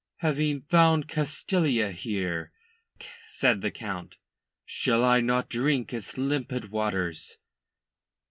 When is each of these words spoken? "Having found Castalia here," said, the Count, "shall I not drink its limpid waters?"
"Having 0.21 0.61
found 0.61 1.07
Castalia 1.07 1.91
here," 1.91 2.51
said, 3.27 3.61
the 3.61 3.69
Count, 3.69 4.15
"shall 4.65 5.05
I 5.05 5.19
not 5.21 5.47
drink 5.47 5.93
its 5.93 6.17
limpid 6.17 6.71
waters?" 6.71 7.37